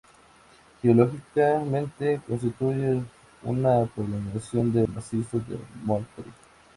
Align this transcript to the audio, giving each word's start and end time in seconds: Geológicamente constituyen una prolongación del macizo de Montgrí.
Geológicamente 0.81 2.21
constituyen 2.27 3.07
una 3.43 3.85
prolongación 3.85 4.73
del 4.73 4.87
macizo 4.87 5.37
de 5.37 5.59
Montgrí. 5.83 6.25